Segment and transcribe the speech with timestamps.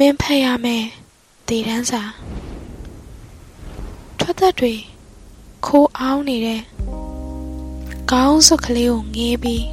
[0.00, 0.84] မင်းဖတ်ရမယ်
[1.48, 2.02] ဒေတန်းစာ
[4.18, 4.74] ထွက်သက်တွေ
[5.66, 6.62] ခိုးအောင်နေတဲ့
[8.10, 9.66] ခေါင်းစွပ်ကလေးကိုငေးပြီး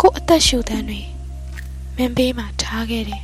[0.00, 1.00] ကို့အသက်ရှူတန်းတွေ
[1.96, 3.22] မင်းဘေးမှာထားခဲ့တယ်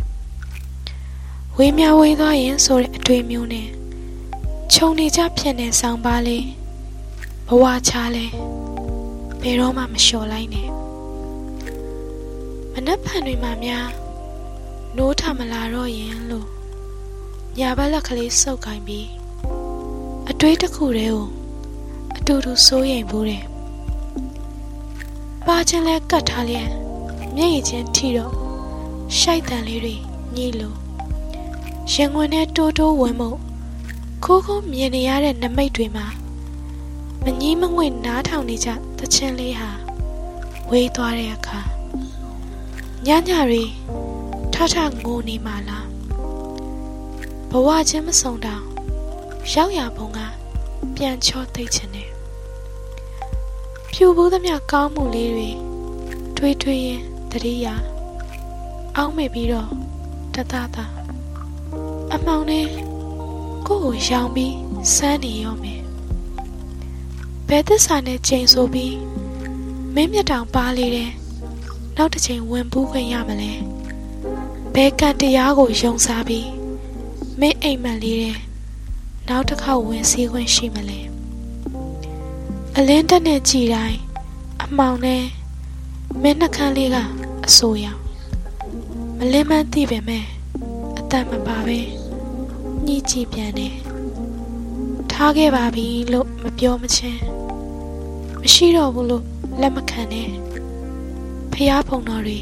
[1.57, 3.69] ဝေးမြဝေးသွားရင်ဆိုတဲ့အတွေ့မျိုးနဲ့
[4.73, 6.39] ခြုံနေကြဖြစ်နေဆောင်ပါလေ
[7.49, 8.27] ဘဝချလဲ
[9.43, 10.69] ဘယ်တော့မှမလျှော်လိုက်နဲ့
[12.73, 14.04] မနှက်ဖန်တွေမှာများ
[14.97, 16.49] နိုးထမလာတော့ရင်လို့
[17.59, 19.09] ညာဘက်လက်ကလေးစုပ်ကင်ပြီး
[20.31, 21.27] အတွေးတစ်ခုတည်းကို
[22.17, 23.45] အတူတူစိုးရိမ်ဘူးတယ်
[25.47, 26.71] ပါချင်းလဲကတ်ထားလျက်
[27.37, 28.33] မျက်ရည်ချင်းထိတော့
[29.19, 29.95] ရှိုက်တန်လေးတွေ
[30.35, 30.77] ညှိလို့
[31.93, 33.31] ရင်ဝင်နဲ့တိုးတိုးဝင်မှု
[34.25, 36.07] ခိုးခိုးမြင်နေရတဲ့နမိတ်တွေမှာ
[37.25, 39.71] မငီးမငွေ့နားထောင်နေကြသချင်းလေးဟာ
[40.71, 41.61] ဝေးသွားတဲ့အခါ
[43.07, 43.65] ညညရီ
[44.55, 45.89] ထထငိုနေမှလား
[47.51, 48.65] ဘဝချင်းမဆုံးတောင်
[49.53, 50.19] ရောက်ရပုံက
[50.95, 52.11] ပြန်ချောသိချင်တယ်
[53.93, 55.51] ဖြူဘူးသမျှကောင်းမှုလေးတွေ
[56.37, 57.67] တွေးတွေးရင်တတိယ
[58.97, 59.71] အောင်းမေပြီးတော့
[60.35, 60.87] တသသာ
[62.13, 62.67] အမောင်နဲ့
[63.67, 64.55] ကိုယ့်ကိုရောင်ပြီး
[64.95, 65.81] စမ်းနေရောမယ်
[67.49, 68.97] ဘယ်သစ္စာနဲ့ချိန်ဆိုပြီး
[69.95, 71.13] မင်းမြတ်တောင်ပါလေတယ်
[71.97, 73.53] နောက်တစ်ချိန်ဝင်ပူးခွင့်ရမလဲ
[74.79, 76.49] ဘယ်ကံတရားကိုယုံစားပြီး
[77.41, 78.39] မင်းအိမ်မက်လေးတဲ့
[79.29, 81.01] နောက်တစ်ခေါက်ဝင်စည်းခွင့်ရှိမလဲ
[82.77, 83.99] အလင်းတက်နဲ့ကြည်တိုင်း
[84.63, 85.25] အမောင်နဲ့
[86.23, 86.97] မင်းနှခမ်းလေးက
[87.47, 88.01] အဆိုရောင်
[89.19, 90.25] မလင်းမန်းသိပေမဲ့
[90.99, 91.79] အတတ်မပါပဲ
[92.87, 93.75] ညှိကြည့်ပြန်တယ်
[95.13, 97.21] ထားခဲ့ပါပြီလို့မပြောမချင်း
[98.41, 99.25] မရှိတော့ဘူးလို့
[99.61, 100.29] လက်မခံနဲ့
[101.53, 102.39] ဖះဖုံတော်တွေ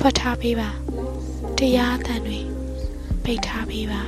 [0.00, 0.70] ဖွက်ထားပေးပါ
[1.60, 2.40] တရားအသံတွေ
[3.24, 4.02] ပိတ်ထားပေးပါ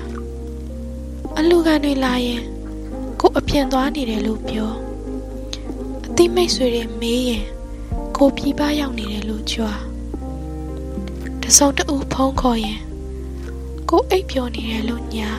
[1.38, 2.42] အလူကန်တွေလာရင်
[3.20, 4.72] ကိုအပြင်သွားနေတယ်လို့ပြော
[6.06, 7.44] အသိမိတ်ဆွေတွေမေးရင်
[8.16, 9.80] ကိုပြပရောက်နေတယ်လို့ကြွား
[11.42, 12.80] တစုံတဦးဖုံးခေါ်ရင်
[13.90, 15.30] ကိုအိပ်ပျော်နေတယ်လို့ညာ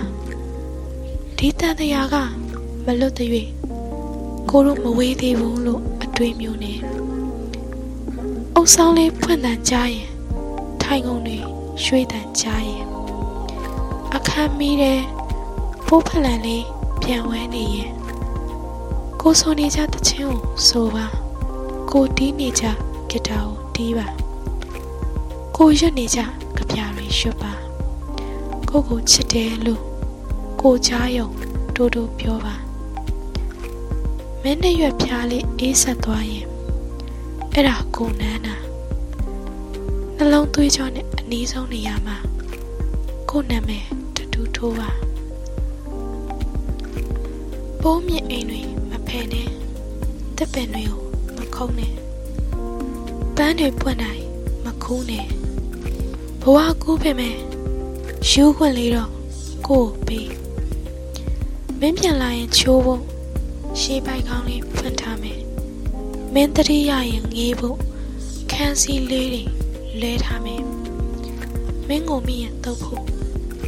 [1.37, 2.15] ဒီတန်တရားက
[2.85, 3.29] မလွတ်သေး၍
[4.49, 6.79] ကိုတို့မဝေးသေးဘူးလို့အတွေးမျိုးနဲ့
[8.55, 10.09] အုပ်ဆောင်လေးဖွင့်တန်ကြားရင်
[10.81, 12.85] ထိုင်ကုန်တွေ ရွှေတန်ကြားရင်
[14.15, 15.01] အခမ်းမီးတဲ့
[15.85, 16.65] ဖိုးဖလန်လေး
[17.01, 17.91] ပြန်ဝဲနေရင်
[19.21, 21.05] ကိုဆိုနေကြတချင်းကိုဆိုပါ
[21.91, 22.63] ကိုတီးနေကြ
[23.09, 24.07] ဂီတာကိုတီးပါ
[25.57, 26.19] ကိုရွတ်နေကြ
[26.55, 27.51] ကြပြတွေရွတ်ပါ
[28.69, 29.81] ကိုကိုချစ်တယ်လို့
[30.61, 31.29] ကိုချားယုံ
[31.75, 32.55] တိုးတိုးပြောပါ
[34.41, 36.45] မင်းနဲ့ရွက်ဖြားလေးအေးဆက်သွားရင်
[37.53, 38.66] အဲ့ဒါကိုနန်းတာ
[40.19, 42.17] နှလုံးသွေးကြောနဲ့အနီးဆုံးနေရာမှာ
[43.29, 43.85] ကိုနာမည်
[44.15, 44.89] တတူထိုးပါ
[47.81, 49.49] ပိုးမြင့်အိမ်တွေမဖယ်နဲ့
[50.37, 51.01] တစ်ပင်တွေကို
[51.37, 51.93] မခုံးနဲ့
[53.35, 54.25] ပန်းတွေပွင့်တိုင်း
[54.65, 55.25] မခူးနဲ့
[56.41, 57.35] ဘဝကူးပေမဲ့
[58.29, 59.11] ယူခွင့်လေးတော့
[59.67, 60.29] ကို့ပေး
[61.79, 63.01] မင်းပြန်လာရင်ချိုးဖို့
[63.79, 65.39] ရှေးပိုက်ကောင်းလေးဖွင့်ထားမယ်
[66.33, 67.77] မင်းတတိယရင်ငေးဖို့
[68.51, 69.43] ခန်းစီလေးတွေ
[70.03, 70.63] လဲထားမယ်
[71.87, 73.03] မင်းကိုမိရင်တုပ်ဖို့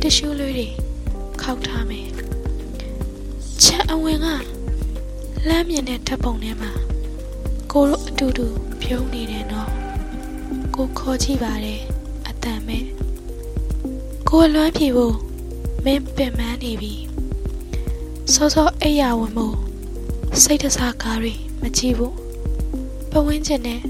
[0.01, 0.67] တ िश ူးလေးတွေ
[1.41, 2.07] ခောက်ထားမယ်
[3.63, 4.28] ချက်အဝင်က
[5.47, 6.72] လမ်းမြင်တဲ့ဓာတ်ပုံထဲမှာ
[7.72, 8.47] ကိုတို့အတူတူ
[8.81, 9.72] ပြုံးနေတယ်နော်
[10.75, 11.81] ကိုခေါ်ကြည့်ပါတယ်
[12.28, 12.85] အတန်မဲ့
[14.29, 15.16] ကိုလွမ်းပြေဖို့
[15.85, 16.94] မင်းပင်ပန်းနေပြီ
[18.34, 19.56] စောစောအိယာဝင်မို့
[20.41, 22.16] စိတ်တစားကားတွေမကြည့်ဘူး
[23.11, 23.81] ပဝင်းကျင်နဲ့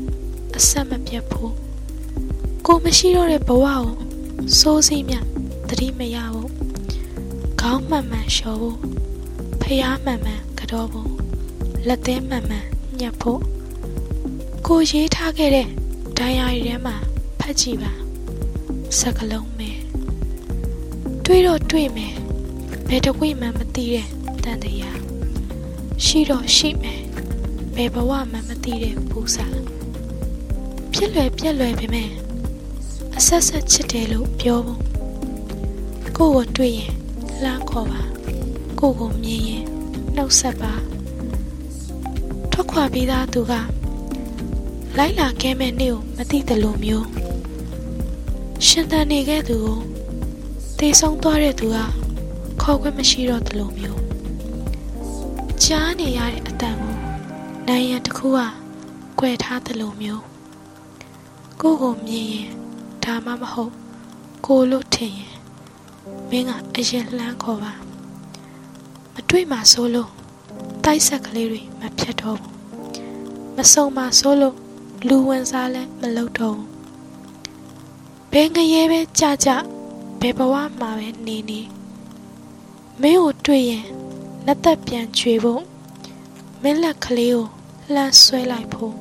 [0.57, 1.53] အဆက်မပြတ်ဖို့
[2.65, 3.85] ကိုမရှိတော့တဲ့ဘဝကို
[4.59, 5.15] စိုးစိမ့်မြ
[5.67, 6.51] သတိမရဘူး
[7.61, 8.77] ခေါင်းမှန်မှန်လျှော်ဖို့
[9.61, 11.11] ဖျားမှန်မှန်ကတော့ဖို့
[11.87, 12.65] လက်သေးမှန်မှန်
[12.99, 13.41] ညှက်ဖို့
[14.67, 15.67] ကိုရေးထားခဲ့တဲ့
[16.17, 16.95] ဒိုင်ယာရီထဲမှာ
[17.39, 17.93] ဖတ်ကြည့်ပါ
[18.99, 19.79] စကလုံးမယ်
[21.25, 22.15] တွေးတော့တွေးမယ်
[22.87, 24.07] ဘယ်တဝိမှမသိတဲ့
[24.43, 24.99] တန်တရား
[26.05, 27.01] ရှိတော့ရှိမယ်
[27.75, 29.47] ဘယ်ဘဝမှမသိတဲ့ပူစာ
[30.91, 32.09] ပြက်လွယ်ပြက်လွယ်ပဲမဲ့
[33.21, 34.81] အဆက်ဆက်ချစ်တယ်လို့ပြောဖို့
[36.17, 36.93] ကိုကိုတွေ့ရင်
[37.43, 38.01] လမ်းခေါ်ပါ
[38.79, 39.65] ကိုကိုမြင်ရင်
[40.15, 40.73] နှုတ်ဆက်ပါ
[42.51, 43.53] ထွက်ခွာပြီးသားသူက
[44.97, 47.07] လိုက်လာခဲ့မဲ့နေ့ကိုမသိတယ်လို့မျိုး
[48.65, 49.77] ရှင်တန်နေခဲ့သူကို
[50.79, 51.77] တေဆုံးသွားတဲ့သူက
[52.61, 54.01] ခေါ်ခွင့်မရှိတော့တယ်လို့မျိုး
[55.63, 56.95] ကြားနေရတဲ့အတန်ကို
[57.67, 58.39] နိုင်ရန်တစ်ခုက
[59.19, 60.23] 꿰ထားတယ်လို့မျိုး
[61.61, 62.49] ကိုကိုမြင်ရင်
[63.09, 63.73] ဒါမှမဟုတ်
[64.45, 65.35] ကိုလို့ထင်ရင်
[66.29, 67.73] မင်းကအရင်လှမ်းခေါ်ပါ
[69.13, 70.11] မတွေ့မှဆိုလို့
[70.83, 72.55] တိုက်ဆက်ကလေးတွေမဖြတ်တော့ဘူး
[73.55, 74.55] မစုံမှဆိုလို့
[75.07, 76.67] လူဝင်စားလဲမလုပ်တော့ဘူး
[78.31, 79.49] ဘယ်ငရဲပဲကြကြ
[80.21, 81.61] ဘယ်ဘဝမှာပဲနေနေ
[83.01, 83.85] မင်းကိုတွေ့ရင်
[84.45, 85.61] လက်သက်ပြန်ချွေဖို့
[86.61, 87.45] မင်းလက်ကလေးကို
[87.93, 88.93] လှမ်းဆွဲလိုက်ဖို့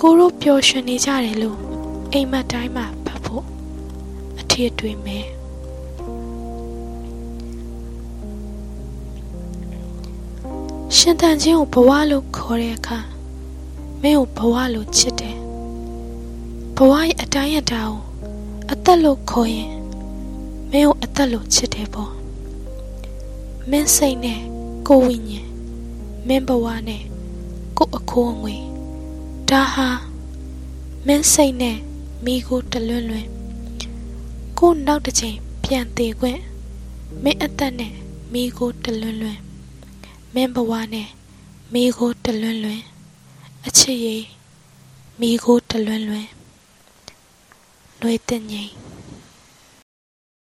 [0.00, 1.71] ကိုတို့ပျော်ရွှင်နေကြတယ်လို့
[2.14, 3.44] အိမ်မက်တိုင်းမှာဖတ်ဖို့
[4.40, 5.26] အထည်တွေမယ်
[10.96, 12.98] ရှင်တန်ချင်းကိုဘဝလို့ခေါ်တဲ့အခါ
[14.02, 15.38] မင်းကိုဘဝလို့ချစ်တယ်
[16.76, 17.98] ဘဝရဲ့အတိုင်းအတာကို
[18.72, 19.72] အသက်လို့ခေါ်ရင်
[20.70, 22.12] မင်းကိုအသက်လို့ချစ်တယ်ပေါ့
[23.70, 24.40] မင်းစိတ်နဲ့
[24.88, 25.48] ကိုဝိညာဉ်
[26.26, 27.02] မင်းဘဝနဲ့
[27.76, 28.56] ကိုအခိုးအငွေ
[29.50, 29.88] ဒါဟာ
[31.06, 31.78] မင်းစိတ်နဲ့
[32.24, 33.28] မိကိုတလွန်းလွန်း
[34.58, 36.40] ကိုနောက်တစ်ချိန်ပြန်သေးခွင့်
[37.22, 37.92] မင်းအသက်နဲ့
[38.32, 39.40] မိကိုတလွန်းလွန်း
[40.34, 41.08] မင်းဘဝနဲ့
[41.72, 42.84] မိကိုတလွန်းလွန်း
[43.66, 44.24] အချစ်ရည်
[45.20, 46.28] မိကိုတလွန်းလွန်း
[48.00, 48.70] လွေတင်ငိမ်